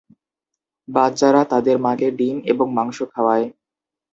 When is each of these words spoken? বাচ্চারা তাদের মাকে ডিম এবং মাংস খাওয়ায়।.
বাচ্চারা 0.87 1.41
তাদের 1.43 1.75
মাকে 1.79 2.07
ডিম 2.11 2.37
এবং 2.45 2.67
মাংস 2.73 2.97
খাওয়ায়।. 3.13 3.47